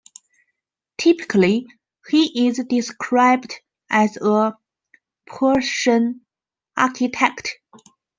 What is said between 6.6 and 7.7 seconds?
architect.